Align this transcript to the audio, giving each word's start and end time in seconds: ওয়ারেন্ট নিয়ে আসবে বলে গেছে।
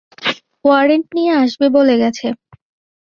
ওয়ারেন্ট 0.65 1.07
নিয়ে 1.15 1.33
আসবে 1.43 1.67
বলে 1.77 1.95
গেছে। 2.01 2.27